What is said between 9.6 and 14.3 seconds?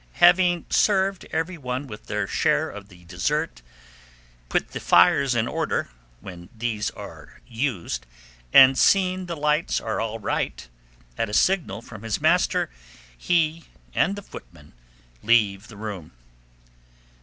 are all right, at a signal from his master, he and the